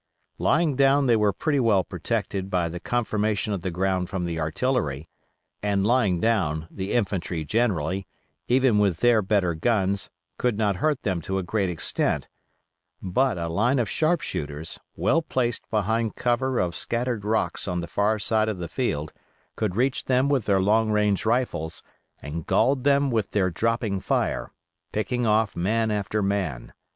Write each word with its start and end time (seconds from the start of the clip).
Lying 0.39 0.75
down 0.75 1.05
they 1.05 1.15
were 1.15 1.31
pretty 1.31 1.59
well 1.59 1.83
protected 1.83 2.49
by 2.49 2.69
the 2.69 2.79
conformation 2.79 3.53
of 3.53 3.61
the 3.61 3.69
ground 3.69 4.09
from 4.09 4.25
the 4.25 4.39
artillery; 4.39 5.07
and 5.61 5.85
lying 5.85 6.19
down, 6.19 6.67
the 6.71 6.93
infantry 6.93 7.45
generally, 7.45 8.07
even 8.47 8.79
with 8.79 9.01
their 9.01 9.21
better 9.21 9.53
guns, 9.53 10.09
could 10.39 10.57
not 10.57 10.77
hurt 10.77 11.03
them 11.03 11.21
to 11.21 11.37
a 11.37 11.43
great 11.43 11.69
extent; 11.69 12.27
but 12.99 13.37
a 13.37 13.47
line 13.47 13.77
of 13.77 13.87
sharp 13.87 14.21
shooters, 14.21 14.79
well 14.95 15.21
placed 15.21 15.69
behind 15.69 16.15
cover 16.15 16.57
of 16.57 16.75
scattered 16.75 17.23
rocks 17.23 17.67
on 17.67 17.79
the 17.79 17.85
far 17.87 18.17
side 18.17 18.49
of 18.49 18.57
the 18.57 18.67
field, 18.67 19.13
could 19.55 19.75
reach 19.75 20.05
them 20.05 20.29
with 20.29 20.45
their 20.45 20.59
long 20.59 20.89
range 20.89 21.27
rifles, 21.27 21.83
and 22.23 22.47
galled 22.47 22.85
them 22.85 23.11
with 23.11 23.29
their 23.33 23.51
dropping 23.51 23.99
fire, 23.99 24.51
picking 24.91 25.27
off 25.27 25.55
man 25.55 25.91
after 25.91 26.23
man. 26.23 26.73